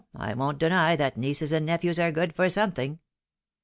[0.15, 2.97] I won't deny that nieces and nephews are good for somethSig."